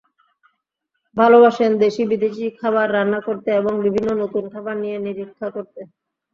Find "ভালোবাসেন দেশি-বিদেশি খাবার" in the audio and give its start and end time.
1.17-2.87